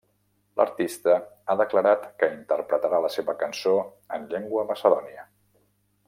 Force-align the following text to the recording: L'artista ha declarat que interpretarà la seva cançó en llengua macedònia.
L'artista 0.61 1.17
ha 1.47 1.55
declarat 1.59 2.07
que 2.23 2.29
interpretarà 2.37 3.01
la 3.07 3.11
seva 3.19 3.35
cançó 3.45 3.75
en 4.17 4.25
llengua 4.35 4.65
macedònia. 4.75 5.27